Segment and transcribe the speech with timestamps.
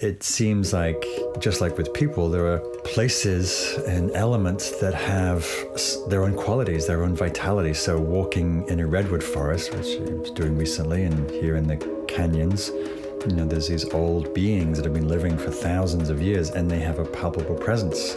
[0.00, 1.04] it seems like,
[1.38, 5.46] just like with people, there are places and elements that have
[6.08, 7.74] their own qualities, their own vitality.
[7.74, 11.76] So, walking in a redwood forest, which I was doing recently, and here in the
[12.08, 12.70] canyons,
[13.26, 16.70] you know, there's these old beings that have been living for thousands of years and
[16.70, 18.16] they have a palpable presence.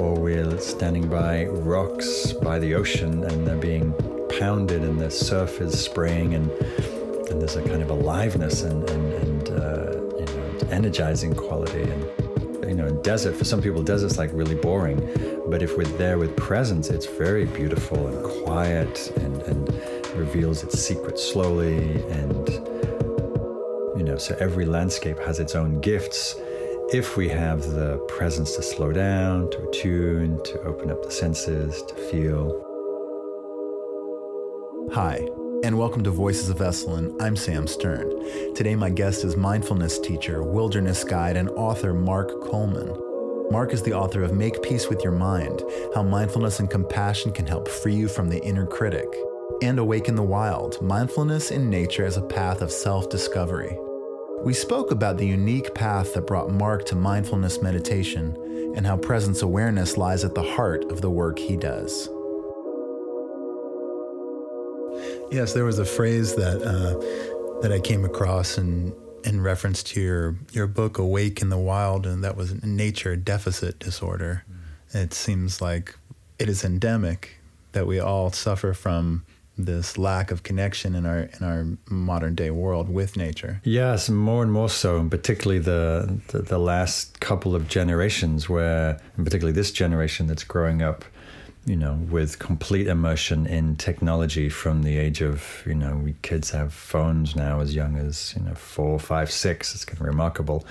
[0.00, 3.92] Or we're standing by rocks by the ocean and they're being
[4.38, 9.12] pounded and the surf is spraying and, and there's a kind of aliveness and, and,
[9.12, 9.75] and uh,
[10.70, 11.82] energizing quality.
[11.82, 14.98] And, you know, desert, for some people, desert's like really boring.
[15.48, 19.68] But if we're there with presence, it's very beautiful and quiet and, and
[20.16, 22.48] reveals its secret slowly and
[23.96, 26.36] you know, so every landscape has its own gifts.
[26.92, 31.82] If we have the presence to slow down, to attune, to open up the senses,
[31.82, 32.62] to feel.
[34.92, 35.26] Hi,
[35.66, 37.20] and welcome to Voices of Esalen.
[37.20, 38.54] I'm Sam Stern.
[38.54, 42.96] Today, my guest is mindfulness teacher, wilderness guide, and author Mark Coleman.
[43.50, 47.46] Mark is the author of Make Peace with Your Mind How Mindfulness and Compassion Can
[47.46, 49.08] Help Free You from the Inner Critic,
[49.60, 53.76] and Awake in the Wild Mindfulness in Nature as a Path of Self Discovery.
[54.44, 58.36] We spoke about the unique path that brought Mark to mindfulness meditation
[58.76, 62.08] and how presence awareness lies at the heart of the work he does.
[65.30, 70.00] Yes, there was a phrase that uh, that I came across in in reference to
[70.00, 74.44] your your book "Awake in the Wild," and that was nature deficit disorder.
[74.50, 75.02] Mm.
[75.02, 75.96] It seems like
[76.38, 77.38] it is endemic
[77.72, 79.24] that we all suffer from
[79.58, 83.60] this lack of connection in our in our modern day world with nature.
[83.64, 89.00] Yes, more and more so, and particularly the, the, the last couple of generations, where,
[89.16, 91.04] and particularly this generation that's growing up,
[91.66, 96.50] you know, with complete immersion in technology from the age of, you know, we kids
[96.52, 99.74] have phones now as young as you know four, five, six.
[99.74, 100.64] It's kind of remarkable,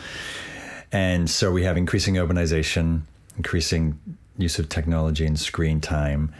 [0.91, 3.01] and so we have increasing urbanization,
[3.35, 3.99] increasing
[4.37, 6.33] use of technology and screen time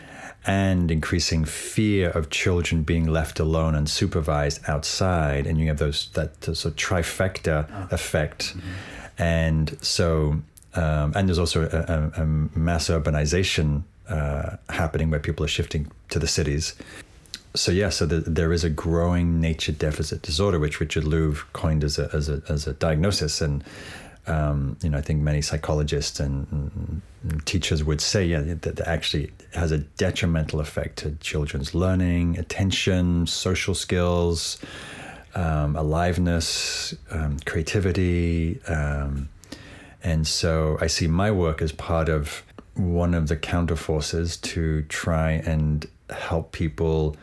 [0.47, 6.09] and increasing fear of children being left alone and supervised outside, and you have those
[6.13, 7.87] that sort of trifecta oh.
[7.93, 9.21] effect, mm-hmm.
[9.21, 10.41] and so
[10.75, 15.91] um, and there's also a, a, a mass urbanization uh, happening where people are shifting
[16.09, 16.75] to the cities.
[17.55, 21.83] So yeah, so the, there is a growing nature deficit disorder, which Richard Louv coined
[21.83, 23.63] as a as a as a diagnosis, and
[24.27, 28.87] um, you know, I think many psychologists and, and teachers would say, yeah, that, that
[28.87, 34.57] actually has a detrimental effect to children's learning, attention, social skills,
[35.35, 38.59] um, aliveness, um, creativity.
[38.63, 39.29] Um,
[40.03, 42.43] and so I see my work as part of
[42.75, 47.15] one of the counterforces to try and help people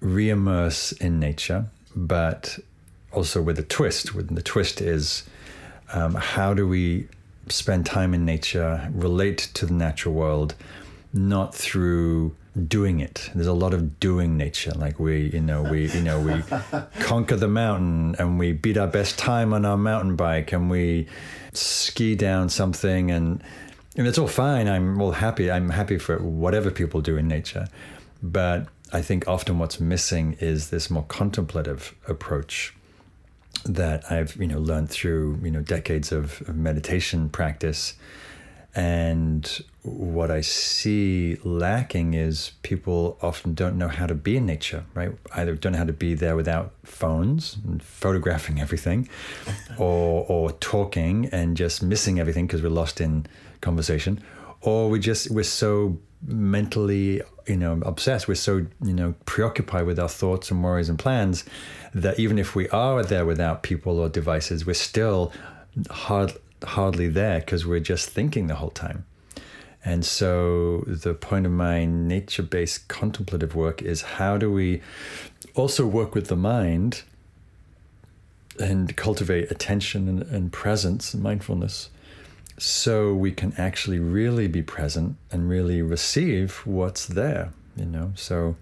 [0.00, 2.58] re-immerse in nature, but
[3.12, 4.14] also with a twist.
[4.14, 5.24] With the twist is
[5.92, 7.08] um, how do we
[7.48, 10.54] spend time in nature, relate to the natural world,
[11.12, 12.34] not through
[12.68, 13.30] doing it.
[13.34, 14.72] There's a lot of doing nature.
[14.72, 16.42] Like we, you know, we, you know, we
[17.00, 21.06] conquer the mountain and we beat our best time on our mountain bike and we
[21.52, 23.42] ski down something and
[23.96, 24.68] and it's all fine.
[24.68, 25.50] I'm all happy.
[25.50, 27.68] I'm happy for whatever people do in nature.
[28.22, 32.74] But I think often what's missing is this more contemplative approach
[33.64, 37.94] that I've you know learned through you know decades of, of meditation practice,
[38.74, 44.84] and what I see lacking is people often don't know how to be in nature,
[44.94, 45.10] right?
[45.34, 49.08] Either don't know how to be there without phones and photographing everything,
[49.78, 53.26] or or talking and just missing everything because we're lost in
[53.60, 54.22] conversation,
[54.60, 59.98] or we just we're so mentally you know obsessed we're so you know preoccupied with
[59.98, 61.44] our thoughts and worries and plans
[61.92, 65.32] that even if we are there without people or devices we're still
[65.90, 66.32] hard,
[66.62, 69.04] hardly there because we're just thinking the whole time
[69.84, 74.80] and so the point of my nature-based contemplative work is how do we
[75.54, 77.02] also work with the mind
[78.60, 81.90] and cultivate attention and, and presence and mindfulness
[82.58, 88.12] so we can actually really be present and really receive what's there, you know.
[88.14, 88.56] So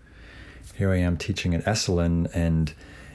[0.74, 2.72] here I am teaching at Esalen and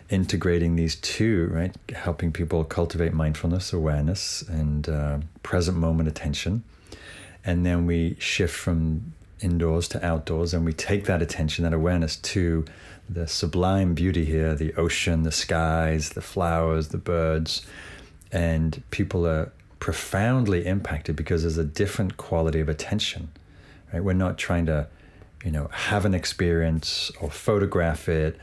[0.09, 1.75] integrating these two, right?
[1.95, 6.63] Helping people cultivate mindfulness, awareness, and uh, present moment attention.
[7.45, 12.15] And then we shift from indoors to outdoors and we take that attention, that awareness
[12.15, 12.65] to
[13.07, 17.65] the sublime beauty here the ocean, the skies, the flowers, the birds.
[18.31, 23.29] And people are profoundly impacted because there's a different quality of attention.
[23.93, 24.03] Right?
[24.03, 24.87] We're not trying to,
[25.43, 28.39] you know, have an experience or photograph it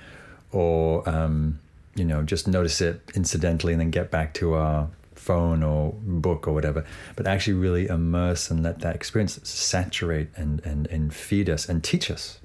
[0.52, 1.58] or um,
[1.94, 4.88] you know just notice it incidentally and then get back to our
[5.22, 6.84] phone or book or whatever,
[7.16, 11.82] but actually really immerse and let that experience saturate and, and, and feed us and
[11.82, 12.38] teach us.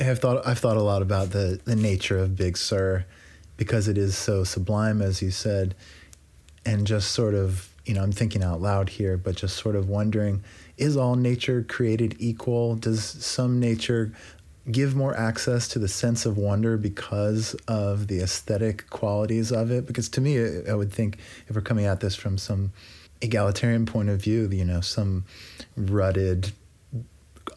[0.00, 3.04] I've thought I've thought a lot about the, the nature of Big Sur
[3.56, 5.74] because it is so sublime, as you said,
[6.64, 9.88] and just sort of, you know, I'm thinking out loud here, but just sort of
[9.88, 10.44] wondering,
[10.76, 12.76] is all nature created equal?
[12.76, 14.12] Does some nature
[14.70, 19.86] give more access to the sense of wonder because of the aesthetic qualities of it?
[19.86, 20.38] Because to me,
[20.68, 22.72] I would think if we're coming at this from some
[23.20, 25.24] egalitarian point of view, you know, some
[25.76, 26.52] rutted,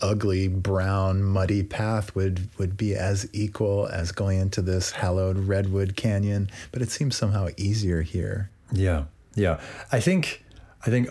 [0.01, 5.95] ugly, brown, muddy path would, would be as equal as going into this hallowed redwood
[5.95, 6.49] canyon.
[6.71, 8.49] But it seems somehow easier here.
[8.71, 9.05] Yeah,
[9.35, 9.59] yeah.
[9.91, 10.43] I think,
[10.85, 11.09] I think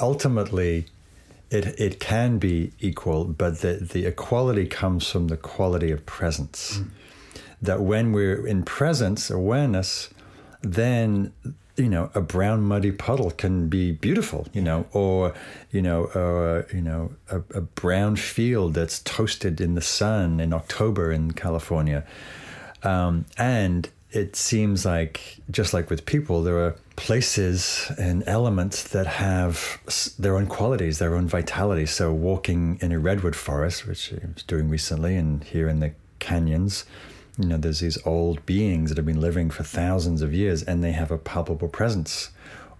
[0.00, 0.86] ultimately,
[1.54, 6.78] it it can be equal, but the the equality comes from the quality of presence.
[6.78, 6.90] Mm.
[7.62, 10.10] That when we're in presence awareness,
[10.60, 11.32] then
[11.76, 15.34] you know a brown muddy puddle can be beautiful, you know, or
[15.70, 20.52] you know, uh, you know, a, a brown field that's toasted in the sun in
[20.52, 22.04] October in California,
[22.82, 29.06] um, and it seems like just like with people, there are places and elements that
[29.06, 29.80] have
[30.18, 31.84] their own qualities, their own vitality.
[31.84, 35.92] So, walking in a redwood forest, which I was doing recently, and here in the
[36.20, 36.84] canyons,
[37.36, 40.82] you know, there's these old beings that have been living for thousands of years, and
[40.82, 42.30] they have a palpable presence.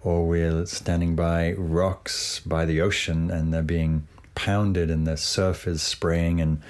[0.01, 5.67] Or we're standing by rocks by the ocean, and they're being pounded, and the surf
[5.67, 6.61] is spraying, and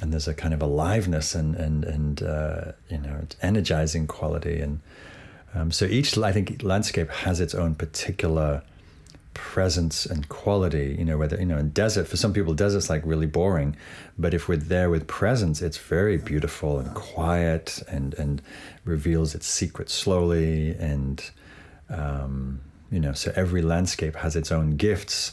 [0.00, 4.60] and there's a kind of aliveness and and and uh, you know energizing quality.
[4.60, 4.80] And
[5.54, 8.62] um, so each I think landscape has its own particular
[9.32, 13.02] presence and quality you know whether you know in desert for some people desert's like
[13.04, 13.76] really boring.
[14.18, 18.42] But if we're there with presence it's very beautiful and quiet and and
[18.84, 20.74] reveals its secret slowly.
[20.76, 21.22] And
[21.88, 22.60] um,
[22.90, 25.32] you know so every landscape has its own gifts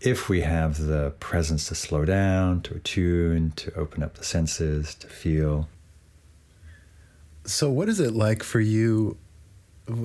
[0.00, 4.94] if we have the presence to slow down, to attune, to open up the senses,
[4.96, 5.68] to feel.
[7.44, 9.16] So, what is it like for you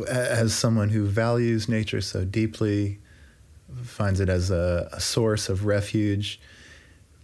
[0.08, 3.00] as someone who values nature so deeply,
[3.84, 6.40] finds it as a, a source of refuge,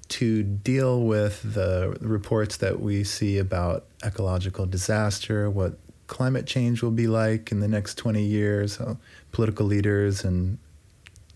[0.09, 5.77] to deal with the reports that we see about ecological disaster, what
[6.07, 8.97] climate change will be like in the next 20 years, how
[9.31, 10.57] political leaders and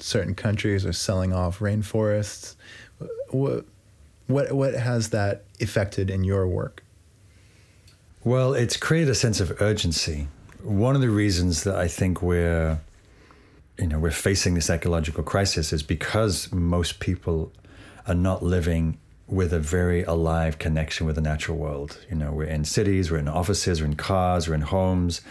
[0.01, 2.55] certain countries are selling off rainforests.
[3.29, 3.65] What,
[4.27, 6.83] what, what has that affected in your work?
[8.23, 10.27] Well, it's created a sense of urgency.
[10.63, 12.79] One of the reasons that I think we're,
[13.79, 17.51] you know, we're facing this ecological crisis is because most people
[18.07, 22.05] are not living with a very alive connection with the natural world.
[22.09, 25.21] You know, we're in cities, we're in offices, we're in cars, we're in homes,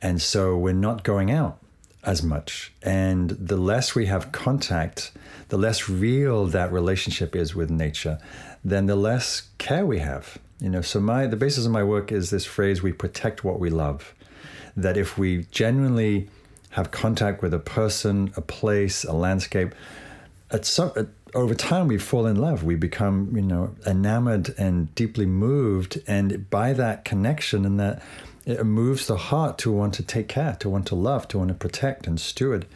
[0.00, 1.58] and so we're not going out
[2.04, 2.72] as much.
[2.82, 5.12] And the less we have contact,
[5.48, 8.18] the less real that relationship is with nature,
[8.64, 10.38] then the less care we have.
[10.60, 13.60] You know, so my the basis of my work is this phrase we protect what
[13.60, 14.14] we love.
[14.76, 16.28] That if we genuinely
[16.70, 19.74] have contact with a person, a place, a landscape,
[20.50, 22.64] at some at, over time we fall in love.
[22.64, 28.02] We become, you know, enamored and deeply moved, and by that connection and that
[28.48, 31.48] it moves the heart to want to take care, to want to love, to want
[31.48, 32.66] to protect and steward.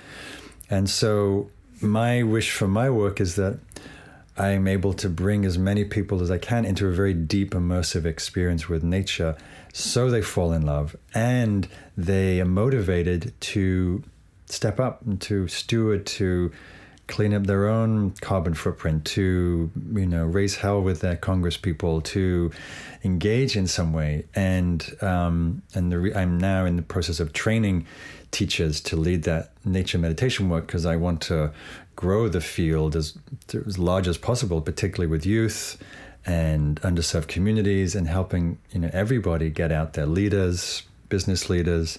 [0.68, 1.50] And so,
[1.80, 3.58] my wish for my work is that
[4.36, 8.04] I'm able to bring as many people as I can into a very deep, immersive
[8.04, 9.36] experience with nature
[9.72, 14.02] so they fall in love and they are motivated to
[14.46, 16.52] step up and to steward, to
[17.12, 22.00] clean up their own carbon footprint, to you know raise hell with their Congress people,
[22.00, 22.50] to
[23.04, 24.24] engage in some way.
[24.34, 27.86] And um, and re- I'm now in the process of training
[28.30, 31.52] teachers to lead that nature meditation work because I want to
[31.96, 33.18] grow the field as
[33.66, 35.76] as large as possible, particularly with youth
[36.24, 41.98] and underserved communities, and helping you know everybody get out there, leaders, business leaders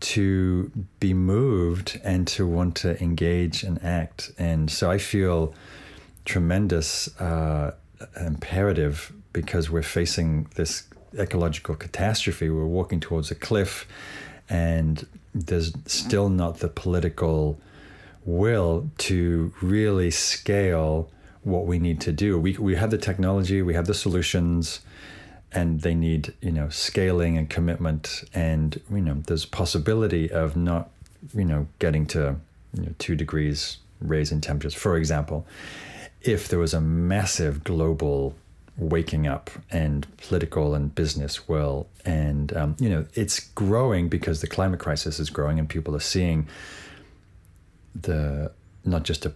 [0.00, 4.32] to be moved and to want to engage and act.
[4.38, 5.54] And so I feel
[6.24, 7.74] tremendous uh,
[8.18, 10.84] imperative because we're facing this
[11.18, 12.48] ecological catastrophe.
[12.50, 13.86] We're walking towards a cliff,
[14.48, 17.60] and there's still not the political
[18.24, 21.10] will to really scale
[21.42, 22.38] what we need to do.
[22.38, 24.80] We, we have the technology, we have the solutions
[25.52, 30.90] and they need you know scaling and commitment and you know there's possibility of not
[31.34, 32.36] you know getting to
[32.74, 34.74] you know, two degrees raise in temperatures.
[34.74, 35.46] For example
[36.22, 38.34] if there was a massive global
[38.76, 44.46] waking up and political and business will and um, you know it's growing because the
[44.46, 46.46] climate crisis is growing and people are seeing
[47.94, 48.50] the
[48.84, 49.32] not just a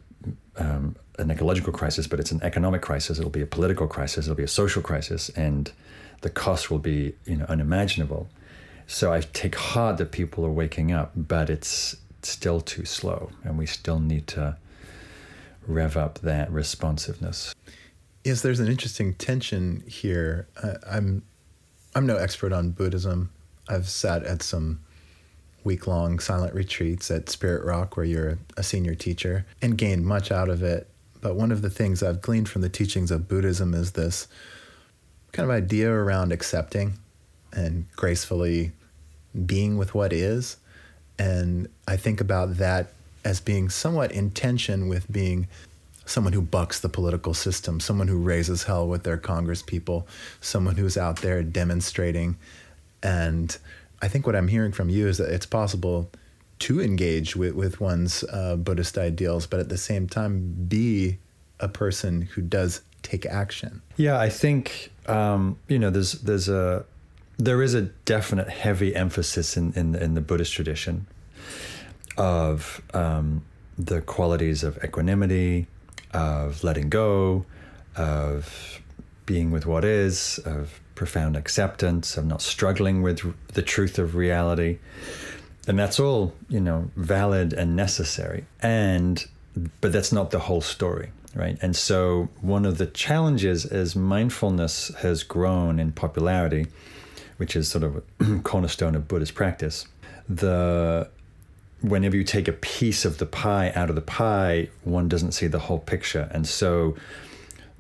[0.57, 4.37] um, an ecological crisis but it's an economic crisis it'll be a political crisis it'll
[4.37, 5.73] be a social crisis and
[6.23, 8.29] the cost will be you know unimaginable
[8.87, 13.59] so I take heart that people are waking up but it's still too slow and
[13.59, 14.57] we still need to
[15.67, 17.55] rev up that responsiveness
[18.25, 20.49] Yes, there's an interesting tension here.
[20.89, 21.23] I'm
[21.95, 23.31] I'm no expert on Buddhism.
[23.69, 24.81] I've sat at some
[25.63, 30.33] week long silent retreats at Spirit Rock where you're a senior teacher and gained much
[30.33, 30.89] out of it.
[31.21, 34.27] But one of the things I've gleaned from the teachings of Buddhism is this
[35.35, 36.95] kind of idea around accepting
[37.53, 38.73] and gracefully
[39.45, 40.57] being with what is.
[41.19, 42.93] And I think about that
[43.25, 45.49] as being somewhat in tension with being
[46.07, 50.07] someone who bucks the political system, someone who raises hell with their Congress people,
[50.41, 52.37] someone who's out there demonstrating.
[53.03, 53.57] And
[54.01, 56.11] I think what I'm hearing from you is that it's possible
[56.61, 61.19] to engage with, with one's uh, Buddhist ideals, but at the same time be
[61.59, 63.83] a person who does take action.
[63.97, 66.85] Yeah, I think um, you know there's there's a
[67.37, 71.07] there is a definite heavy emphasis in in, in the Buddhist tradition
[72.17, 73.43] of um,
[73.79, 75.67] the qualities of equanimity,
[76.13, 77.45] of letting go,
[77.97, 78.81] of
[79.27, 84.79] being with what is, of profound acceptance, of not struggling with the truth of reality.
[85.67, 88.45] And that's all, you know, valid and necessary.
[88.61, 89.25] And
[89.81, 91.59] but that's not the whole story, right?
[91.61, 96.67] And so one of the challenges as mindfulness has grown in popularity,
[97.37, 99.87] which is sort of a cornerstone of Buddhist practice,
[100.29, 101.09] the
[101.81, 105.47] whenever you take a piece of the pie out of the pie, one doesn't see
[105.47, 106.31] the whole picture.
[106.33, 106.97] And so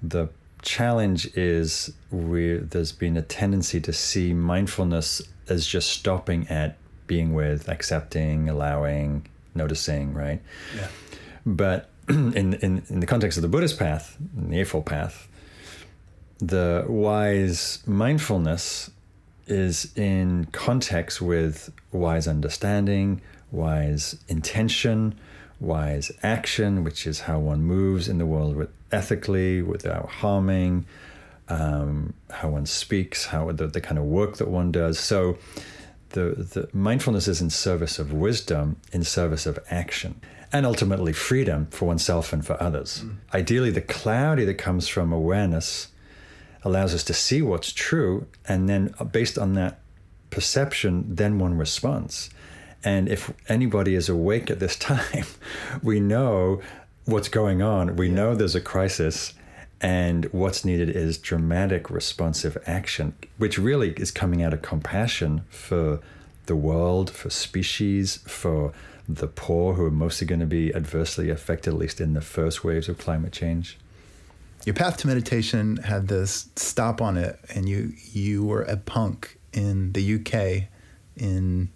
[0.02, 0.28] the
[0.60, 7.34] challenge is where there's been a tendency to see mindfulness as just stopping at being
[7.34, 10.42] with, accepting, allowing, noticing, right?
[10.76, 10.88] Yeah.
[11.46, 15.28] But in, in, in the context of the Buddhist path, the Eightfold Path,
[16.38, 18.90] the wise mindfulness
[19.46, 23.20] is in context with wise understanding,
[23.50, 25.14] wise intention,
[25.60, 30.86] wise action, which is how one moves in the world with ethically, without harming,
[31.48, 34.98] um, how one speaks, how the, the kind of work that one does.
[34.98, 35.38] So
[36.10, 40.20] the, the mindfulness is in service of wisdom, in service of action,
[40.54, 43.02] and ultimately freedom for oneself and for others.
[43.02, 43.16] Mm.
[43.34, 45.88] Ideally, the clarity that comes from awareness
[46.62, 49.80] allows us to see what's true, and then uh, based on that
[50.30, 52.30] perception, then one responds.
[52.84, 55.26] And if anybody is awake at this time,
[55.82, 56.62] we know
[57.04, 57.96] what's going on.
[57.96, 58.14] We yeah.
[58.14, 59.34] know there's a crisis.
[59.80, 66.00] And what's needed is dramatic responsive action, which really is coming out of compassion for
[66.46, 68.72] the world, for species, for
[69.08, 72.64] the poor who are mostly going to be adversely affected, at least in the first
[72.64, 73.78] waves of climate change.
[74.64, 79.38] Your path to meditation had this stop on it, and you you were a punk
[79.52, 80.68] in the UK
[81.16, 81.68] in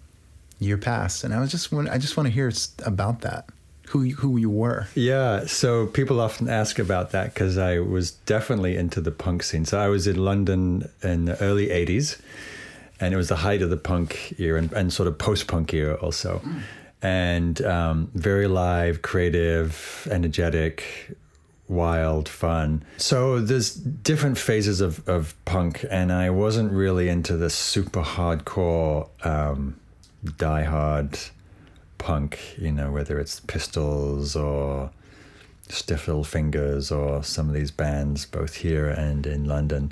[0.59, 2.51] your past, and I was just want, I just want to hear
[2.85, 3.45] about that.
[3.89, 4.87] Who who you were?
[4.95, 9.65] Yeah, so people often ask about that because I was definitely into the punk scene.
[9.65, 12.19] So I was in London in the early '80s,
[12.99, 15.95] and it was the height of the punk era and, and sort of post-punk era
[15.95, 16.41] also.
[17.01, 21.15] And um, very live, creative, energetic,
[21.67, 22.83] wild, fun.
[22.97, 29.07] So there's different phases of, of punk, and I wasn't really into the super hardcore
[29.25, 29.79] um,
[30.37, 31.19] die-hard
[31.97, 34.89] punk, you know, whether it's Pistols or
[35.69, 39.91] Stiff Little Fingers or some of these bands, both here and in London.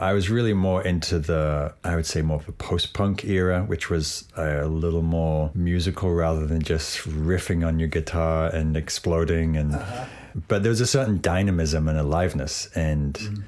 [0.00, 3.64] I was really more into the, I would say, more of the post punk era,
[3.64, 9.56] which was a little more musical rather than just riffing on your guitar and exploding.
[9.56, 10.04] And uh-huh.
[10.46, 13.42] but there was a certain dynamism and aliveness, and mm.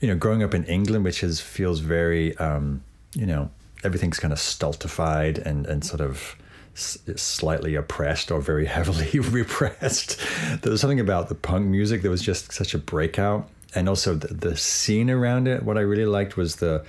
[0.00, 2.82] you know, growing up in England, which is feels very, um,
[3.14, 3.50] you know,
[3.84, 6.36] everything's kind of stultified and, and sort of
[6.74, 10.20] slightly oppressed or very heavily repressed.
[10.62, 13.48] There was something about the punk music that was just such a breakout.
[13.74, 15.62] And also the, the scene around it.
[15.62, 16.84] What I really liked was the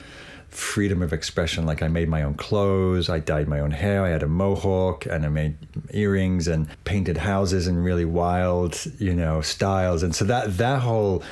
[0.50, 1.66] freedom of expression.
[1.66, 5.06] Like I made my own clothes, I dyed my own hair, I had a mohawk,
[5.06, 5.58] and I made
[5.92, 10.04] earrings and painted houses in really wild, you know, styles.
[10.04, 11.24] And so that that whole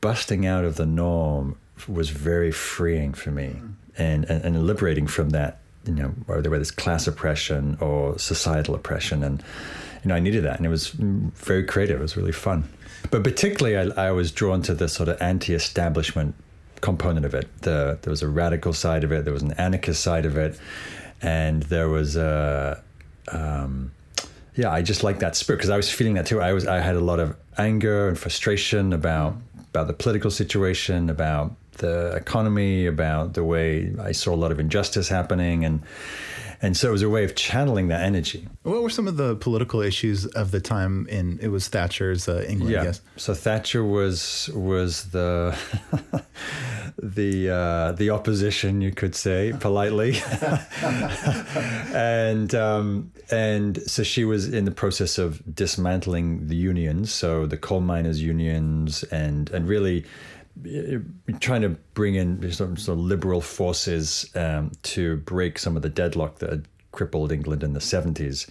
[0.00, 3.60] busting out of the norm was very freeing for me.
[3.96, 9.24] And, and, and liberating from that, you know, whether it's class oppression or societal oppression.
[9.24, 9.42] And,
[10.02, 10.56] you know, I needed that.
[10.56, 11.98] And it was very creative.
[11.98, 12.68] It was really fun.
[13.10, 16.34] But particularly, I, I was drawn to the sort of anti establishment
[16.80, 17.48] component of it.
[17.62, 20.58] The, there was a radical side of it, there was an anarchist side of it,
[21.22, 22.82] and there was a.
[23.30, 23.92] Um,
[24.54, 26.40] yeah, I just like that spirit because I was feeling that too.
[26.40, 29.36] I was I had a lot of anger and frustration about
[29.70, 34.58] about the political situation, about the economy, about the way I saw a lot of
[34.58, 35.82] injustice happening, and
[36.60, 38.48] and so it was a way of channeling that energy.
[38.62, 42.44] What were some of the political issues of the time in it was Thatcher's uh,
[42.48, 42.72] England?
[42.72, 42.84] Yeah.
[42.84, 43.00] Yes.
[43.16, 45.56] So Thatcher was was the
[47.02, 50.16] the uh, the opposition, you could say politely,
[51.94, 57.56] and um, and so she was in the process of dismantling the unions, so the
[57.56, 60.04] coal miners' unions, and and really
[61.40, 65.88] trying to bring in some sort of liberal forces um, to break some of the
[65.88, 68.48] deadlock that had crippled England in the 70s.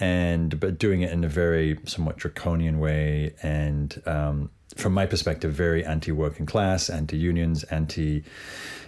[0.00, 5.52] And but doing it in a very somewhat draconian way, and um, from my perspective,
[5.52, 8.24] very anti-working class, anti-unions, anti,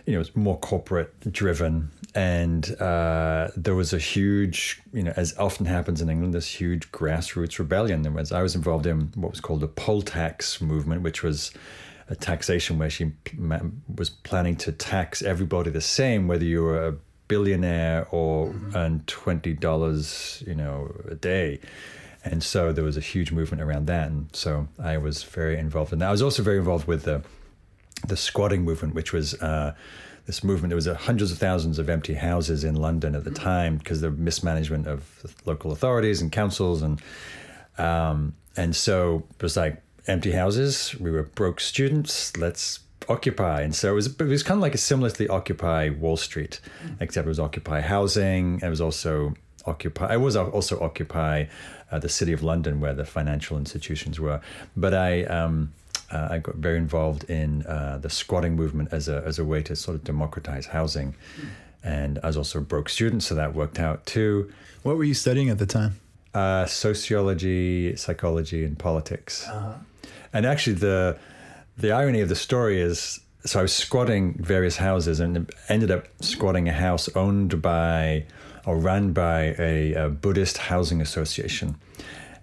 [0.04, 1.90] you know, more corporate driven.
[2.14, 6.90] And uh, there was a huge, you know, as often happens in England, this huge
[6.90, 8.02] grassroots rebellion.
[8.02, 11.52] There was I was involved in what was called the poll tax movement, which was
[12.08, 13.12] a taxation where she
[13.94, 16.94] was planning to tax everybody the same, whether you were a
[17.28, 18.76] billionaire or mm-hmm.
[18.76, 21.58] earned twenty dollars, you know, a day.
[22.24, 25.92] And so there was a huge movement around that, and so I was very involved
[25.92, 26.08] in that.
[26.08, 27.22] I was also very involved with the
[28.06, 29.74] the squatting movement, which was uh,
[30.26, 30.70] this movement.
[30.70, 33.44] There was hundreds of thousands of empty houses in London at the mm-hmm.
[33.44, 37.00] time because of the mismanagement of local authorities and councils, and
[37.78, 40.94] um, and so it was like empty houses.
[40.98, 42.36] We were broke students.
[42.36, 43.62] Let's occupy.
[43.62, 46.16] And so it was, it was kind of like a similar to the Occupy Wall
[46.16, 46.60] Street,
[47.00, 48.60] except it was Occupy housing.
[48.62, 49.34] It was also
[49.66, 50.06] Occupy.
[50.06, 51.46] I was also Occupy
[51.90, 54.40] uh, the City of London, where the financial institutions were.
[54.76, 55.24] But I.
[55.24, 55.72] Um,
[56.08, 59.60] uh, I got very involved in uh, the squatting movement as a as a way
[59.64, 61.16] to sort of democratize housing,
[61.82, 64.52] and I was also a broke student, so that worked out too.
[64.84, 65.98] What were you studying at the time?
[66.32, 69.48] Uh, sociology, psychology, and politics.
[69.48, 69.72] Uh-huh.
[70.32, 71.18] And actually, the
[71.76, 76.08] the irony of the story is so I was squatting various houses and ended up
[76.20, 78.26] squatting a house owned by
[78.64, 81.76] or run by a, a, Buddhist housing association.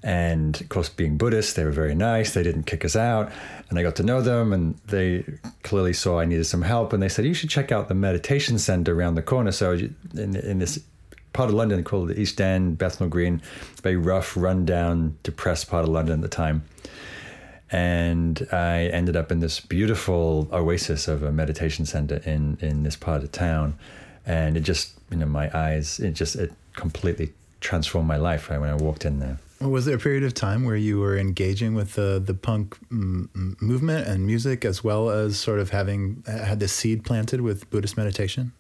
[0.02, 2.34] And of course, being Buddhist, they were very nice.
[2.34, 3.32] They didn't kick us out.
[3.70, 5.26] And I got to know them, and they
[5.64, 6.94] clearly saw I needed some help.
[6.94, 9.52] And they said, You should check out the meditation center around the corner.
[9.52, 10.80] So, in, in this
[11.34, 13.42] part of London called the East End, Bethnal Green,
[13.82, 16.64] very rough, run-down, depressed part of London at the time
[17.74, 22.96] and I ended up in this beautiful oasis of a meditation center in in this
[22.96, 23.74] part of town,
[24.26, 28.60] and it just you know my eyes it just it completely transformed my life right,
[28.60, 29.40] when I walked in there.
[29.60, 33.58] Was there a period of time where you were engaging with the the punk m-
[33.60, 37.68] movement and music as well as sort of having uh, had the seed planted with
[37.72, 38.52] Buddhist meditation?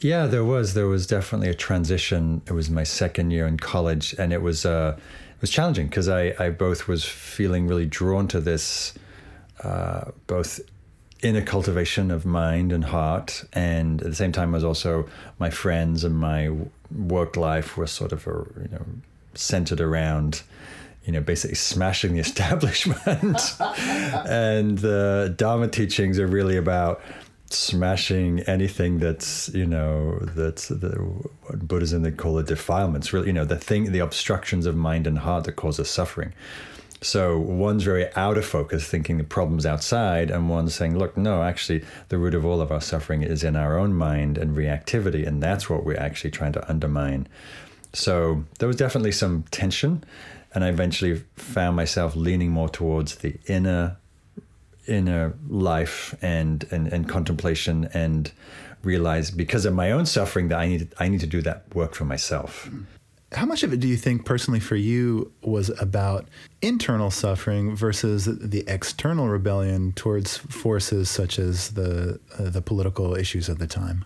[0.00, 0.74] Yeah, there was.
[0.74, 2.40] There was definitely a transition.
[2.46, 4.64] It was my second year in college, and it was.
[4.64, 4.96] Uh,
[5.40, 8.94] was challenging because I, I both was feeling really drawn to this,
[9.62, 10.60] uh, both
[11.22, 16.04] inner cultivation of mind and heart, and at the same time, was also my friends
[16.04, 16.50] and my
[16.94, 18.30] work life were sort of a,
[18.62, 18.84] you know
[19.34, 20.42] centered around
[21.08, 23.56] you know, basically smashing the establishment.
[24.28, 27.00] and the Dharma teachings are really about
[27.50, 30.90] smashing anything that's you know that's the,
[31.42, 33.12] what Buddhism they call a defilements.
[33.12, 36.32] Really, you know, the thing, the obstructions of mind and heart that cause us suffering.
[37.00, 41.42] So one's very out of focus, thinking the problem's outside, and one's saying, "Look, no,
[41.42, 45.26] actually, the root of all of our suffering is in our own mind and reactivity,
[45.26, 47.28] and that's what we're actually trying to undermine."
[47.92, 50.04] So there was definitely some tension,
[50.54, 53.96] and I eventually found myself leaning more towards the inner
[54.88, 58.32] inner life and, and, and contemplation and
[58.82, 61.94] realize because of my own suffering that I need I need to do that work
[61.94, 62.70] for myself.
[63.32, 66.28] How much of it do you think personally for you was about
[66.62, 73.48] internal suffering versus the external rebellion towards forces such as the uh, the political issues
[73.48, 74.04] of the time?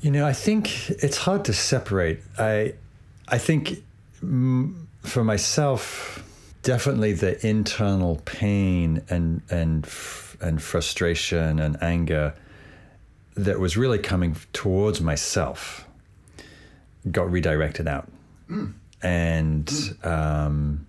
[0.00, 2.20] You know, I think it's hard to separate.
[2.38, 2.74] I
[3.28, 3.84] I think
[5.02, 6.24] for myself
[6.68, 9.88] definitely the internal pain and and
[10.42, 12.34] and frustration and anger
[13.34, 15.86] that was really coming towards myself
[17.10, 18.06] got redirected out,
[18.50, 18.70] mm.
[19.02, 20.06] and mm.
[20.06, 20.86] Um,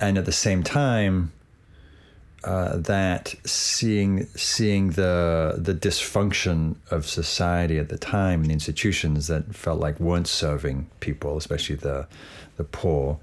[0.00, 1.32] and at the same time.
[2.44, 9.26] Uh, that seeing seeing the the dysfunction of society at the time and the institutions
[9.26, 12.06] that felt like weren't serving people, especially the
[12.56, 13.18] the poor,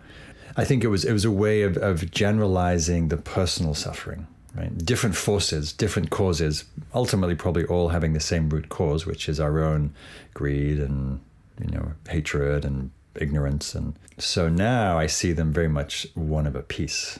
[0.55, 4.77] I think it was it was a way of, of generalizing the personal suffering right?
[4.85, 9.63] Different forces, different causes, ultimately probably all having the same root cause, which is our
[9.63, 9.93] own
[10.33, 11.19] greed and
[11.59, 13.75] you know hatred and ignorance.
[13.75, 17.19] And so now I see them very much one of a piece.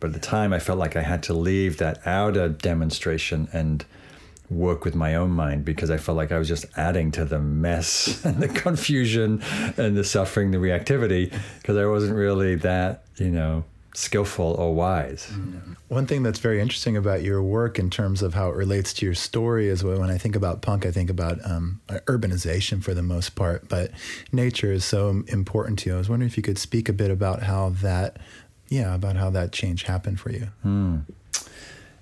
[0.00, 3.84] But at the time, I felt like I had to leave that outer demonstration and
[4.50, 7.38] work with my own mind because I felt like I was just adding to the
[7.38, 9.42] mess and the confusion
[9.76, 15.28] and the suffering, the reactivity, because I wasn't really that, you know, skillful or wise.
[15.30, 15.72] Mm-hmm.
[15.88, 19.06] One thing that's very interesting about your work in terms of how it relates to
[19.06, 23.02] your story is when I think about punk, I think about um, urbanization for the
[23.02, 23.90] most part, but
[24.30, 25.96] nature is so important to you.
[25.96, 28.18] I was wondering if you could speak a bit about how that,
[28.68, 30.48] yeah, about how that change happened for you.
[30.64, 31.04] Mm.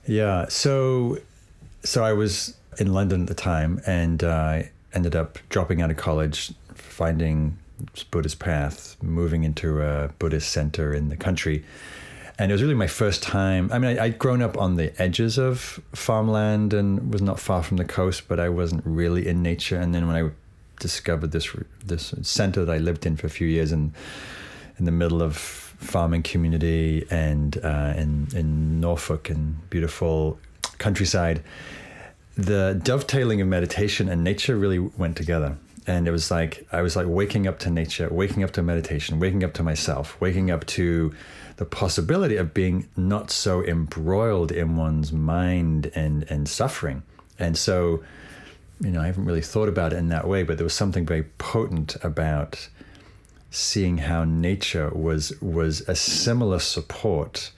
[0.07, 0.47] Yeah.
[0.49, 1.19] So,
[1.83, 5.91] so I was in London at the time, and I uh, ended up dropping out
[5.91, 7.59] of college, finding
[8.11, 11.65] Buddhist path, moving into a Buddhist center in the country.
[12.39, 13.71] And it was really my first time.
[13.73, 17.63] I mean, I, would grown up on the edges of farmland and was not far
[17.63, 19.81] from the coast, but I wasn't really in nature.
[19.81, 20.31] And then when I
[20.79, 23.95] discovered this this center that I lived in for a few years in
[24.79, 30.39] in the middle of farming community and uh, in in Norfolk and beautiful
[30.79, 31.43] countryside,
[32.37, 36.97] the dovetailing of meditation and nature really went together and it was like I was
[36.97, 40.67] like waking up to nature, waking up to meditation, waking up to myself, waking up
[40.67, 41.15] to
[41.57, 47.03] the possibility of being not so embroiled in one's mind and and suffering.
[47.39, 48.03] And so,
[48.81, 51.07] you know, I haven't really thought about it in that way, but there was something
[51.07, 52.69] very potent about
[53.51, 57.53] seeing how nature was was a similar support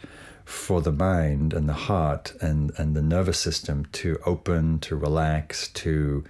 [0.48, 5.68] for the mind and the heart and and the nervous system to open, to relax,
[5.68, 6.24] to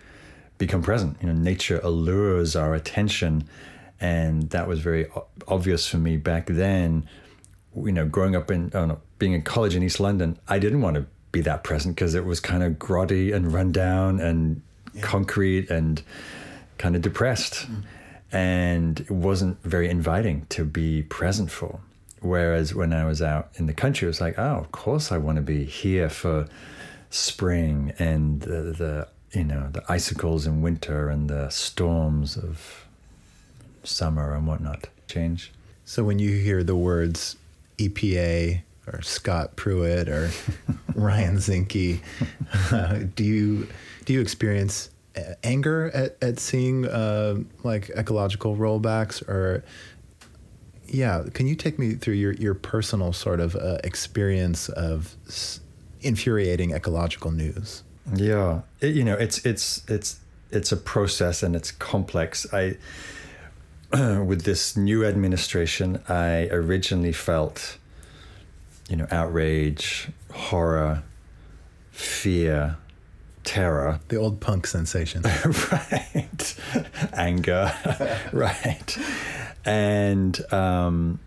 [0.58, 1.16] become present.
[1.20, 3.48] You know, nature allures our attention,
[4.00, 5.06] and that was very
[5.46, 7.08] obvious for me back then.
[7.76, 10.96] You know, growing up in no, being in college in East London, I didn't want
[10.96, 14.62] to be that present because it was kind of grotty and run down and
[14.94, 15.02] yeah.
[15.02, 16.02] concrete and
[16.76, 17.70] kind of depressed.
[17.70, 17.82] Mm.
[18.32, 21.80] And it wasn't very inviting to be present for.
[22.20, 25.18] Whereas when I was out in the country, it was like, oh, of course I
[25.18, 26.46] want to be here for
[27.10, 32.86] spring and the, the you know, the icicles in winter and the storms of
[33.84, 35.52] summer and whatnot change.
[35.84, 37.36] So when you hear the words
[37.78, 40.30] EPA or Scott Pruitt or
[40.94, 42.00] Ryan Zinke,
[42.72, 43.68] uh, do you
[44.04, 44.90] do you experience
[45.42, 49.64] anger at, at seeing uh, like ecological rollbacks or
[50.88, 55.60] yeah can you take me through your, your personal sort of uh, experience of s-
[56.00, 57.82] infuriating ecological news
[58.14, 60.20] yeah, it, you know, it's it's it's
[60.50, 62.46] it's a process and it's complex.
[62.52, 62.76] I
[63.92, 67.78] with this new administration, I originally felt,
[68.88, 71.02] you know, outrage, horror,
[71.90, 72.76] fear,
[73.44, 74.00] terror.
[74.08, 75.22] The old punk sensation.
[75.72, 76.56] right.
[77.12, 77.72] Anger.
[78.32, 78.98] right.
[79.64, 81.20] And um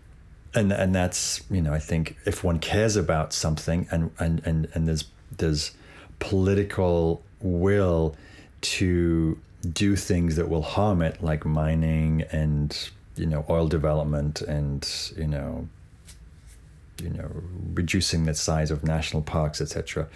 [0.54, 4.68] and and that's, you know, I think if one cares about something and and and,
[4.74, 5.04] and there's
[5.38, 5.72] there's
[6.18, 8.14] political will
[8.60, 9.38] to
[9.72, 15.26] do things that will harm it, like mining and you know oil development and you
[15.26, 15.68] know
[17.02, 17.30] you know
[17.74, 20.06] reducing the size of national parks, etc.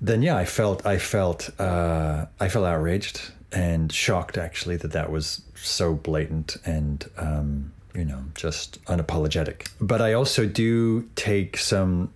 [0.00, 5.10] Then yeah, I felt I felt uh, I felt outraged and shocked actually that that
[5.10, 9.68] was so blatant and um, you know just unapologetic.
[9.80, 12.12] But I also do take some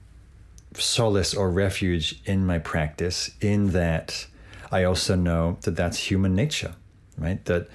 [0.74, 4.26] solace or refuge in my practice in that
[4.70, 6.74] I also know that that's human nature,
[7.18, 7.44] right?
[7.44, 7.68] That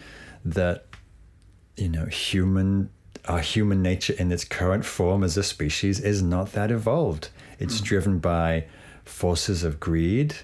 [0.46, 0.86] that
[1.78, 2.90] you know human
[3.28, 7.30] our human nature in its current form as a species is not that evolved.
[7.60, 7.84] It's mm.
[7.84, 8.66] driven by
[9.06, 10.36] forces of greed,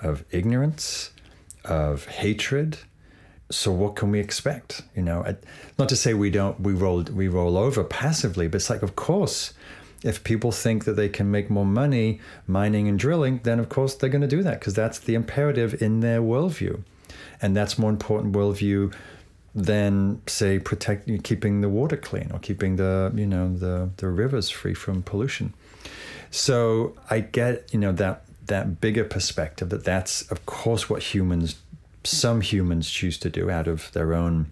[0.00, 1.10] of ignorance,
[1.64, 2.78] of hatred.
[3.50, 4.82] So what can we expect?
[4.96, 5.36] You know,
[5.78, 8.96] not to say we don't we roll we roll over passively, but it's like of
[8.96, 9.52] course
[10.02, 13.94] if people think that they can make more money mining and drilling, then of course
[13.94, 16.82] they're going to do that because that's the imperative in their worldview.
[17.40, 18.94] And that's more important worldview
[19.54, 24.50] than say protecting keeping the water clean or keeping the you know the the rivers
[24.50, 25.54] free from pollution.
[26.30, 31.56] So I get you know that that bigger perspective that that's of course what humans
[32.04, 34.50] some humans choose to do out of their own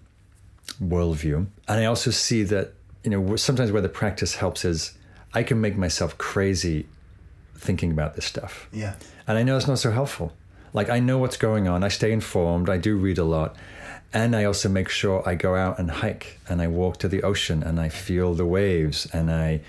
[0.81, 1.45] worldview.
[1.67, 4.97] And I also see that you know sometimes where the practice helps is
[5.33, 6.87] I can make myself crazy
[7.55, 8.67] thinking about this stuff.
[8.71, 8.95] Yeah.
[9.27, 10.33] And I know it's not so helpful.
[10.73, 11.83] Like I know what's going on.
[11.83, 12.69] I stay informed.
[12.69, 13.55] I do read a lot.
[14.11, 17.23] And I also make sure I go out and hike and I walk to the
[17.23, 19.61] ocean and I feel the waves and I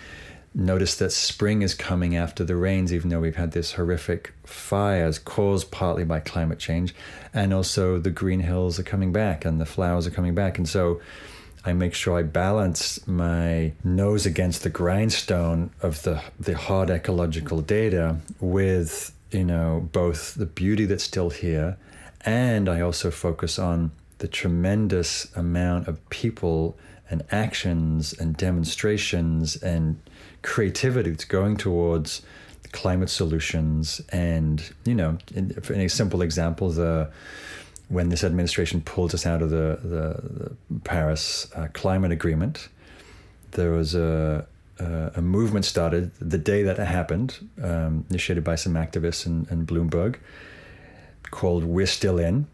[0.55, 5.19] notice that spring is coming after the rains, even though we've had this horrific fires
[5.19, 6.95] caused partly by climate change.
[7.33, 10.59] And also the green hills are coming back and the flowers are coming back.
[10.59, 11.01] And so
[11.64, 17.61] I make sure I balance my nose against the grindstone of the, the hard ecological
[17.61, 21.77] data with, you know, both the beauty that's still here
[22.25, 26.77] and I also focus on the tremendous amount of people
[27.11, 30.01] and actions and demonstrations and
[30.45, 32.23] creativity that's going towards
[32.71, 34.01] climate solutions.
[34.11, 37.11] And, you know, in, in a simple example, the
[37.89, 42.69] when this administration pulled us out of the, the, the Paris uh, climate agreement,
[43.53, 44.47] there was a,
[44.79, 49.47] a, a, movement started the day that it happened, um, initiated by some activists in,
[49.51, 50.17] in Bloomberg,
[51.31, 52.47] called We're Still In.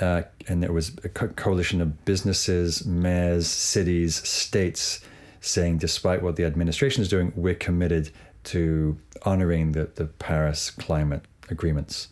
[0.00, 5.00] Uh, and there was a co- coalition of businesses, mayors, cities, states
[5.40, 8.10] saying, despite what the administration is doing, we're committed
[8.44, 12.08] to honoring the, the Paris climate agreements.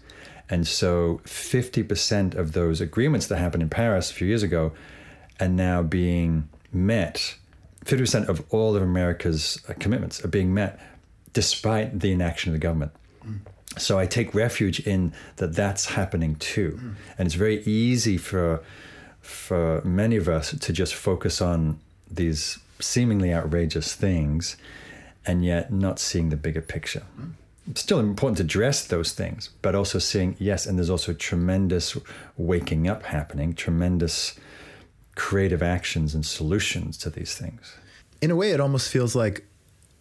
[0.50, 4.72] And so 50% of those agreements that happened in Paris a few years ago
[5.40, 7.36] are now being met.
[7.84, 10.80] 50% of all of America's uh, commitments are being met
[11.32, 12.92] despite the inaction of the government.
[13.24, 13.40] Mm.
[13.76, 16.78] So I take refuge in that that's happening too.
[16.80, 16.94] Mm.
[17.18, 18.62] And it's very easy for
[19.20, 21.78] for many of us to just focus on
[22.10, 24.56] these seemingly outrageous things
[25.26, 27.02] and yet not seeing the bigger picture.
[27.70, 31.96] It's still important to address those things, but also seeing, yes, and there's also tremendous
[32.36, 34.38] waking up happening, tremendous
[35.16, 37.76] creative actions and solutions to these things.
[38.22, 39.44] In a way, it almost feels like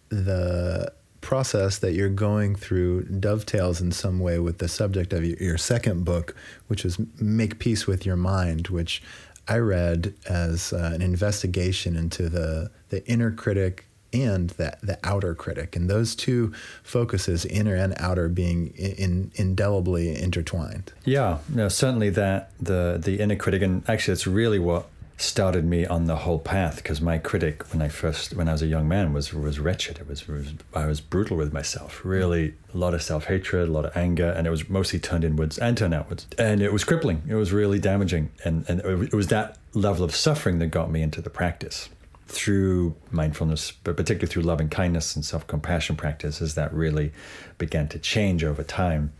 [0.08, 5.58] the process that you're going through dovetails in some way with the subject of your
[5.58, 6.34] second book,
[6.68, 9.02] which is Make Peace with Your Mind, which
[9.48, 15.34] I read as uh, an investigation into the, the inner critic and the, the outer
[15.34, 15.76] critic.
[15.76, 20.92] And those two focuses, inner and outer, being in, in, indelibly intertwined.
[21.04, 24.86] Yeah, no, certainly that, the, the inner critic, and actually, it's really what
[25.20, 28.62] started me on the whole path because my critic when I first when I was
[28.62, 29.98] a young man was was wretched.
[29.98, 32.04] It was, was I was brutal with myself.
[32.04, 35.24] Really, a lot of self hatred, a lot of anger, and it was mostly turned
[35.24, 36.26] inwards and turned outwards.
[36.38, 37.22] And it was crippling.
[37.28, 38.30] It was really damaging.
[38.44, 41.88] And and it was that level of suffering that got me into the practice
[42.28, 47.12] through mindfulness, but particularly through loving kindness and self compassion practices that really
[47.56, 49.12] began to change over time.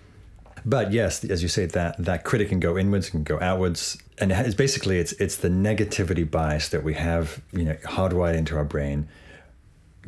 [0.68, 4.30] But yes, as you say, that that critic can go inwards, can go outwards, and
[4.30, 8.66] it's basically it's it's the negativity bias that we have, you know, hardwired into our
[8.66, 9.08] brain,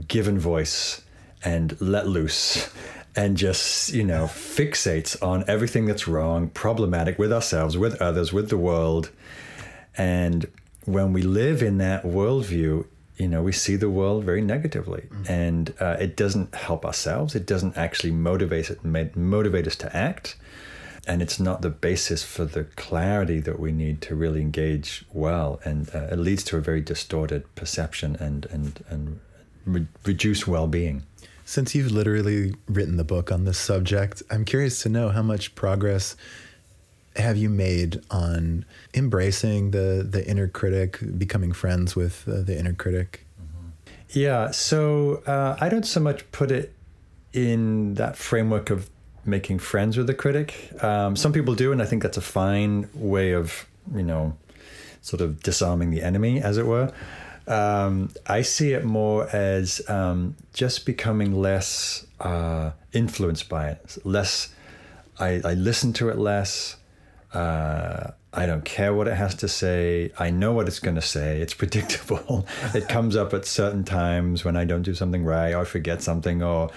[0.06, 1.00] given voice,
[1.42, 2.70] and let loose,
[3.16, 8.50] and just you know fixates on everything that's wrong, problematic with ourselves, with others, with
[8.50, 9.10] the world,
[9.96, 10.46] and
[10.84, 12.84] when we live in that worldview,
[13.16, 15.32] you know, we see the world very negatively, mm-hmm.
[15.32, 17.34] and uh, it doesn't help ourselves.
[17.34, 18.84] It doesn't actually motivate it,
[19.16, 20.36] motivate us to act,
[21.10, 25.60] and it's not the basis for the clarity that we need to really engage well.
[25.64, 29.20] And uh, it leads to a very distorted perception and and and
[29.66, 31.02] re- reduced well-being.
[31.44, 35.56] Since you've literally written the book on this subject, I'm curious to know how much
[35.56, 36.14] progress
[37.16, 42.72] have you made on embracing the the inner critic, becoming friends with uh, the inner
[42.72, 43.26] critic?
[44.10, 46.72] Yeah, so uh, I don't so much put it
[47.32, 48.88] in that framework of
[49.24, 50.70] making friends with the critic.
[50.82, 54.36] Um, some people do, and I think that's a fine way of you know,
[55.02, 56.92] sort of disarming the enemy, as it were.
[57.46, 64.54] Um, I see it more as um, just becoming less uh, influenced by it, less.
[65.18, 66.76] I, I listen to it less.
[67.32, 70.12] Uh, I don't care what it has to say.
[70.18, 71.40] I know what it's going to say.
[71.40, 72.46] It's predictable.
[72.74, 76.02] it comes up at certain times when I don't do something right or I forget
[76.02, 76.70] something or,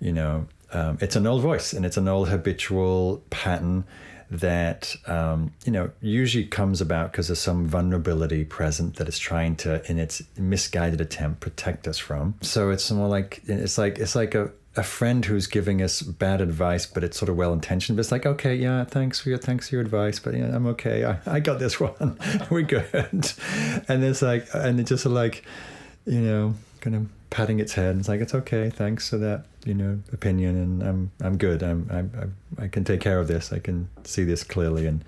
[0.00, 3.84] you know, um, it's an old voice and it's an old habitual pattern
[4.30, 9.56] that, um, you know, usually comes about because of some vulnerability present that it's trying
[9.56, 12.34] to, in its misguided attempt, protect us from.
[12.42, 16.40] So it's more like, it's like, it's like a, a friend who's giving us bad
[16.42, 17.96] advice, but it's sort of well intentioned.
[17.96, 20.66] But it's like, okay, yeah, thanks for your thanks for your advice, but yeah, I'm
[20.68, 21.04] okay.
[21.04, 22.18] I, I got this one.
[22.50, 22.86] We're good.
[23.88, 25.44] And it's like, and it's just like,
[26.04, 27.96] you know, kind of patting its head.
[27.96, 28.70] It's like it's okay.
[28.70, 31.62] Thanks for that, you know, opinion, and I'm I'm good.
[31.62, 33.52] I'm, I'm I can take care of this.
[33.52, 35.04] I can see this clearly, and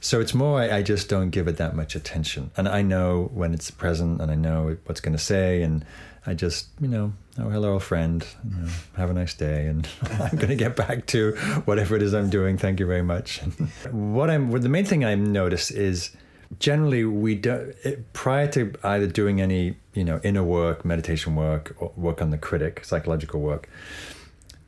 [0.00, 0.60] so it's more.
[0.60, 4.20] I, I just don't give it that much attention, and I know when it's present,
[4.20, 5.84] and I know what's going to say, and
[6.26, 8.26] I just, you know, oh, hello, old friend.
[8.44, 9.66] You know, have a nice day.
[9.66, 11.32] And I'm going to get back to
[11.66, 12.58] whatever it is I'm doing.
[12.58, 13.38] Thank you very much.
[13.90, 16.10] what I'm, what the main thing I notice is
[16.58, 17.74] generally we don't
[18.12, 22.84] prior to either doing any you know inner work meditation work work on the critic
[22.84, 23.68] psychological work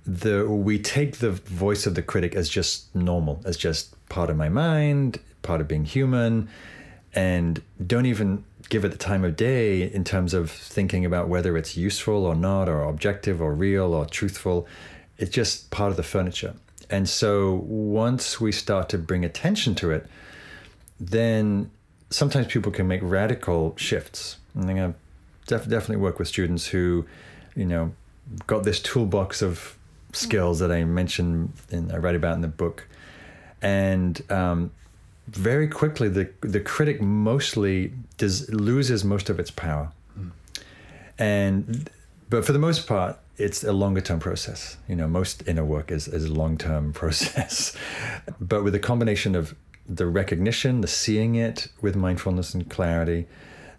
[0.05, 4.37] the we take the voice of the critic as just normal as just part of
[4.37, 6.49] my mind part of being human
[7.15, 11.57] and don't even give it the time of day in terms of thinking about whether
[11.57, 14.67] it's useful or not or objective or real or truthful
[15.19, 16.55] it's just part of the furniture
[16.91, 20.07] and so once we start to bring attention to it
[20.99, 21.71] then
[22.11, 24.37] sometimes people can make radical shifts.
[24.55, 24.95] And I
[25.49, 27.05] def- definitely work with students who,
[27.57, 27.93] you know,
[28.47, 29.77] got this toolbox of
[30.13, 32.87] skills that I mentioned and I write about in the book,
[33.61, 34.71] and um,
[35.27, 40.31] very quickly the the critic mostly does loses most of its power, mm.
[41.19, 41.91] and
[42.31, 43.19] but for the most part.
[43.41, 44.79] It's a longer term process.
[44.89, 47.73] You know, most inner work is, is a long term process.
[48.41, 49.55] but with a combination of
[49.89, 53.29] the recognition, the seeing it with mindfulness and clarity,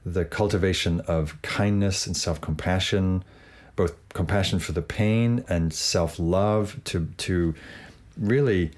[0.06, 3.24] the cultivation of kindness and self compassion,
[3.76, 7.56] both compassion for the pain and self love to to
[8.18, 8.72] really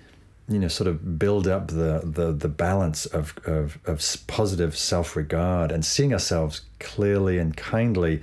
[0.48, 5.16] you know sort of build up the the, the balance of, of, of positive self
[5.16, 8.22] regard and seeing ourselves clearly and kindly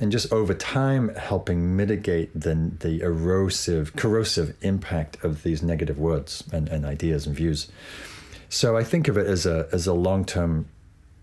[0.00, 6.42] and just over time helping mitigate the, the erosive corrosive impact of these negative words
[6.52, 7.70] and, and ideas and views.
[8.48, 10.66] So I think of it as a as a long term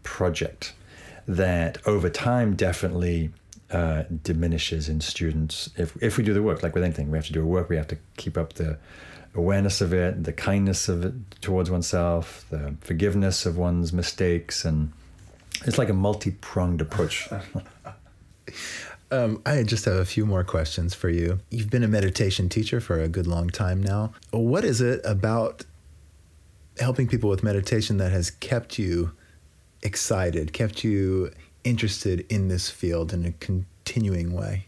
[0.03, 0.73] project
[1.27, 3.31] that over time definitely
[3.71, 7.25] uh, diminishes in students if if we do the work like with anything we have
[7.25, 8.77] to do a work we have to keep up the
[9.35, 14.91] awareness of it the kindness of it towards oneself the forgiveness of one's mistakes and
[15.65, 17.27] it's like a multi-pronged approach
[19.09, 21.39] Um, I just have a few more questions for you.
[21.49, 24.11] You've been a meditation teacher for a good long time now.
[24.31, 25.63] What is it about
[26.79, 29.13] helping people with meditation that has kept you
[29.81, 31.31] excited, kept you
[31.63, 34.65] interested in this field in a continuing way?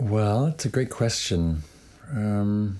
[0.00, 1.62] Well, it's a great question.
[2.10, 2.78] Um,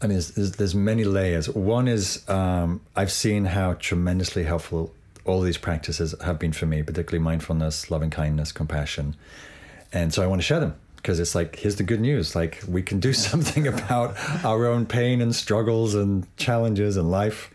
[0.00, 1.48] I mean, there's, there's, there's, many layers.
[1.48, 4.92] One is um, I've seen how tremendously helpful
[5.24, 9.16] all these practices have been for me, particularly mindfulness, loving kindness, compassion.
[9.92, 12.60] And so I want to share them because it's like here's the good news like
[12.66, 17.50] we can do something about our own pain and struggles and challenges in life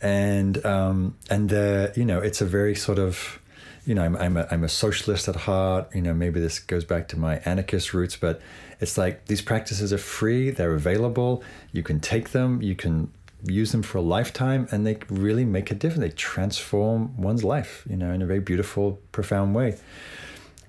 [0.00, 3.40] and um, and uh, you know it's a very sort of
[3.84, 5.94] you know I'm I'm a, I'm a socialist at heart.
[5.94, 8.40] You know maybe this goes back to my anarchist roots but
[8.80, 10.50] it's like these practices are free.
[10.50, 11.42] They're available.
[11.72, 12.62] You can take them.
[12.62, 13.12] You can
[13.44, 16.00] use them for a lifetime and they really make a difference.
[16.00, 19.78] They transform one's life you know in a very beautiful profound way.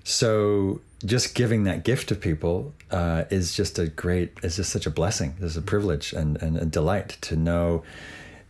[0.03, 4.85] So just giving that gift to people uh, is just a great is just such
[4.85, 5.35] a blessing.
[5.39, 7.83] It's a privilege and, and a delight to know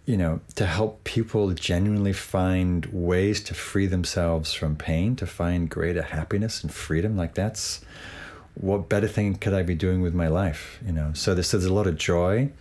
[0.06, 5.70] you know to help people genuinely find ways to free themselves from pain to find
[5.70, 7.82] greater happiness and freedom like that's
[8.56, 11.12] what better thing could i be doing with my life you know?
[11.14, 12.52] So there's, there's a lot of joy.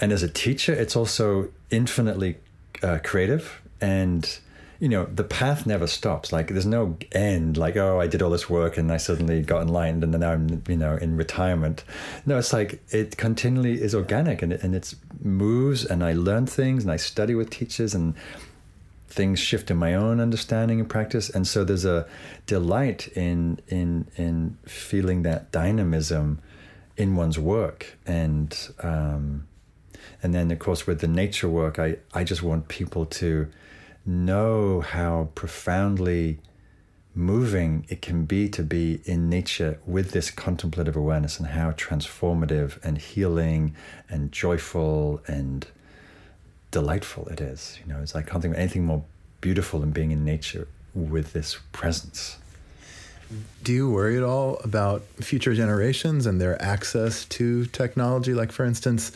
[0.00, 2.38] And as a teacher it's also infinitely
[2.82, 4.38] uh, creative and
[4.80, 6.32] you know, the path never stops.
[6.32, 7.56] Like there's no end.
[7.56, 10.62] Like oh, I did all this work and I suddenly got enlightened and then I'm
[10.68, 11.84] you know in retirement.
[12.26, 16.46] No, it's like it continually is organic and it, and it moves and I learn
[16.46, 18.14] things and I study with teachers and
[19.08, 21.28] things shift in my own understanding and practice.
[21.28, 22.06] And so there's a
[22.46, 26.40] delight in in in feeling that dynamism
[26.96, 28.56] in one's work and.
[28.80, 29.48] Um,
[30.22, 33.48] and then, of course, with the nature work, I, I just want people to
[34.08, 36.38] know how profoundly
[37.14, 42.82] moving it can be to be in nature with this contemplative awareness and how transformative
[42.84, 43.74] and healing
[44.08, 45.66] and joyful and
[46.70, 47.78] delightful it is.
[47.84, 49.04] You know, it's I can't think of anything more
[49.40, 52.38] beautiful than being in nature with this presence.
[53.62, 58.32] Do you worry at all about future generations and their access to technology?
[58.32, 59.12] Like, for instance,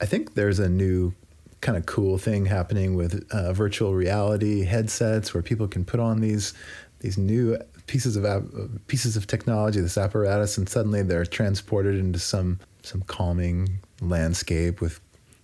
[0.00, 1.14] I think there's a new
[1.60, 6.20] kind of cool thing happening with uh, virtual reality headsets where people can put on
[6.20, 6.54] these
[7.00, 12.60] these new pieces of pieces of technology, this apparatus, and suddenly they're transported into some
[12.82, 15.00] some calming landscape with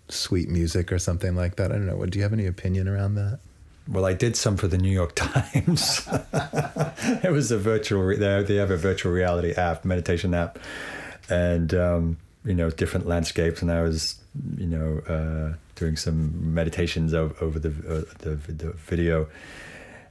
[0.09, 1.73] sweet music or something like that.
[1.73, 2.05] I don't know.
[2.07, 3.41] Do you have any opinion around that?
[3.89, 6.09] Well, I did some for the New York Times.
[6.33, 8.17] it was a virtual.
[8.17, 10.59] They have a virtual reality app, meditation app,
[11.29, 14.17] and um, you know different landscapes, and I was
[14.57, 14.99] you know.
[15.09, 19.29] Uh, doing some meditations over, over the, uh, the, the video,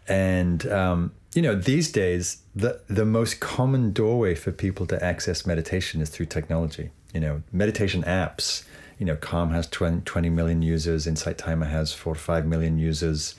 [0.07, 5.45] and um, you know these days the the most common doorway for people to access
[5.45, 6.91] meditation is through technology.
[7.13, 8.63] You know, meditation apps.
[8.97, 12.79] you know, Calm has 20, 20 million users, Insight Timer has four to five million
[12.79, 13.35] users.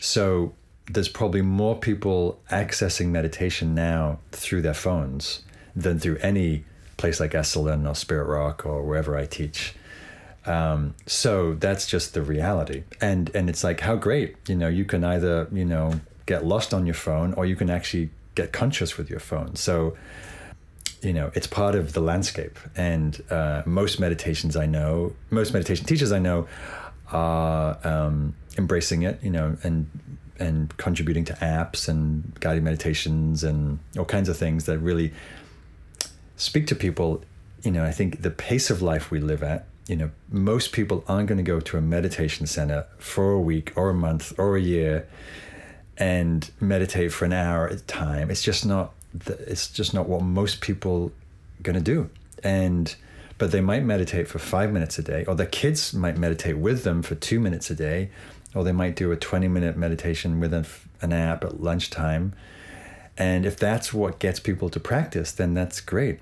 [0.00, 0.54] So
[0.90, 5.42] there's probably more people accessing meditation now through their phones
[5.74, 6.64] than through any
[6.96, 9.74] place like Esalen or Spirit Rock or wherever I teach.
[10.46, 12.84] Um, so that's just the reality.
[13.00, 16.72] And and it's like how great, you know, you can either, you know, get lost
[16.72, 19.56] on your phone or you can actually get conscious with your phone.
[19.56, 19.96] So
[21.02, 22.58] you know, it's part of the landscape.
[22.74, 26.48] And uh, most meditations I know, most meditation teachers I know
[27.12, 29.88] are um, embracing it, you know, and
[30.38, 35.12] and contributing to apps and guided meditations and all kinds of things that really
[36.36, 37.22] speak to people.
[37.62, 41.04] You know, I think the pace of life we live at, you know, most people
[41.06, 44.56] aren't going to go to a meditation center for a week or a month or
[44.56, 45.06] a year
[45.96, 48.30] and meditate for an hour at a time.
[48.30, 48.92] It's just not.
[49.26, 51.12] It's just not what most people
[51.62, 52.10] going to do.
[52.42, 52.94] And
[53.38, 56.84] but they might meditate for five minutes a day, or their kids might meditate with
[56.84, 58.10] them for two minutes a day,
[58.54, 62.34] or they might do a 20 minute meditation with an app at lunchtime.
[63.18, 66.18] And if that's what gets people to practice, then that's great.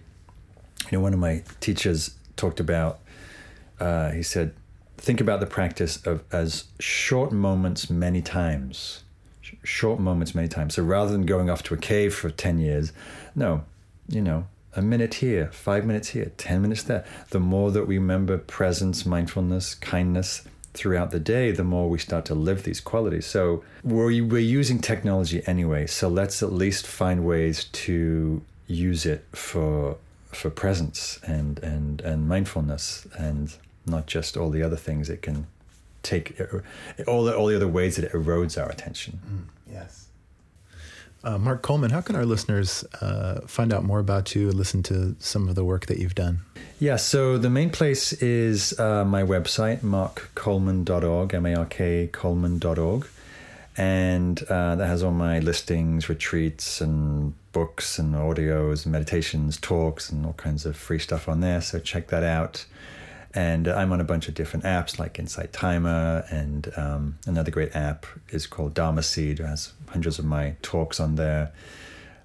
[0.91, 3.01] You know, one of my teachers talked about,
[3.81, 4.55] uh, he said,
[4.97, 9.05] think about the practice of as short moments many times.
[9.41, 10.75] Sh- short moments many times.
[10.75, 12.93] So rather than going off to a cave for 10 years,
[13.35, 13.65] no,
[14.09, 14.47] you know,
[14.77, 17.05] a minute here, five minutes here, 10 minutes there.
[17.31, 20.43] The more that we remember presence, mindfulness, kindness,
[20.75, 23.27] throughout the day, the more we start to live these qualities.
[23.27, 25.87] So we're, we're using technology anyway.
[25.87, 29.97] So let's at least find ways to use it for
[30.37, 33.57] for presence and and and mindfulness and
[33.87, 35.47] not just all the other things it can
[36.03, 36.41] take
[37.07, 39.21] all the all the other ways that it erodes our attention.
[39.27, 40.09] Mm, yes.
[41.25, 44.83] Uh, Mark Coleman, how can our listeners uh, find out more about you and listen
[44.83, 46.41] to some of the work that you've done?
[46.79, 53.07] Yeah, so the main place is uh, my website, markcoleman.org, M A R K Coleman.org.
[53.77, 60.11] And uh, that has all my listings, retreats, and books, and audios, and meditations, talks,
[60.11, 61.63] and all kinds of free stuff on there.
[61.63, 62.67] So check that out.
[63.33, 67.75] And I'm on a bunch of different apps like Insight Timer, and um, another great
[67.75, 69.41] app is called Dharma Seed.
[69.41, 71.53] It has hundreds of my talks on there.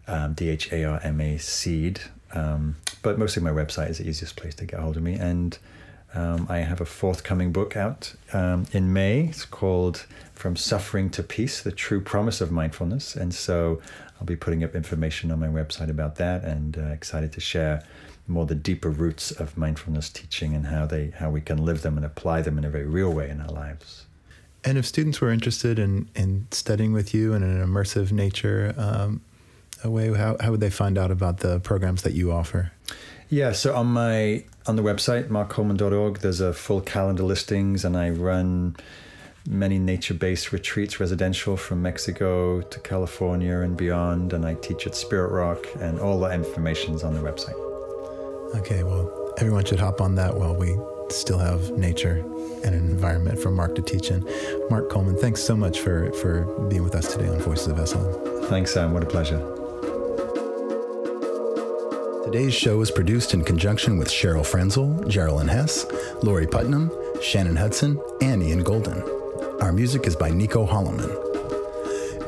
[0.07, 2.01] Um, D H A R M A Seed.
[2.33, 5.13] Um, but mostly my website is the easiest place to get hold of me.
[5.13, 5.57] And
[6.13, 9.25] um, I have a forthcoming book out um, in May.
[9.25, 13.15] It's called From Suffering to Peace The True Promise of Mindfulness.
[13.15, 13.81] And so
[14.19, 17.83] I'll be putting up information on my website about that and uh, excited to share
[18.27, 21.97] more the deeper roots of mindfulness teaching and how they how we can live them
[21.97, 24.05] and apply them in a very real way in our lives.
[24.63, 29.21] And if students were interested in, in studying with you in an immersive nature um,
[29.85, 32.71] way, how, how would they find out about the programs that you offer?
[33.29, 38.09] Yeah, so on my on the website markcoleman.org, there's a full calendar listings, and I
[38.09, 38.75] run
[39.47, 45.31] many nature-based retreats, residential from Mexico to California and beyond, and I teach at Spirit
[45.31, 47.55] Rock, and all the information's on the website.
[48.59, 50.75] Okay, well, everyone should hop on that while we
[51.09, 52.23] still have nature
[52.63, 54.27] and an environment for Mark to teach in.
[54.69, 58.49] Mark Coleman, thanks so much for for being with us today on Voices of Esalen.
[58.49, 58.93] Thanks, Sam.
[58.93, 59.58] What a pleasure.
[62.31, 65.87] Today's show is produced in conjunction with Cheryl Frenzel, Geraldine Hess,
[66.21, 66.91] Lori Putnam,
[67.23, 69.01] Shannon Hudson, and Ian Golden.
[69.61, 71.09] Our music is by Nico Holloman.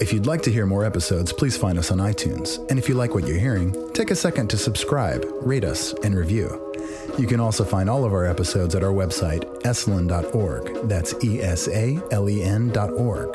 [0.02, 2.68] If you'd like to hear more episodes, please find us on iTunes.
[2.72, 6.16] And if you like what you're hearing, take a second to subscribe, rate us, and
[6.16, 6.74] review.
[7.20, 10.90] You can also find all of our episodes at our website, esalen.org.
[10.90, 13.34] That's E S A L E N.org.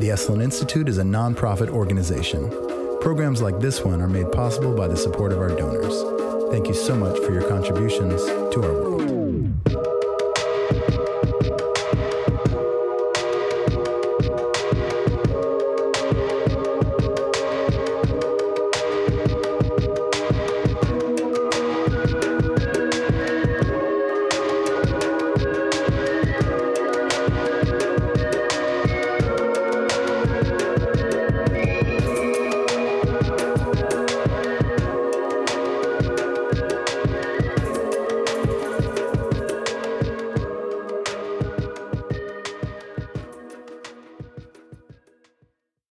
[0.00, 2.67] The Esalen Institute is a nonprofit organization.
[3.08, 6.02] Programs like this one are made possible by the support of our donors.
[6.50, 9.07] Thank you so much for your contributions to our world.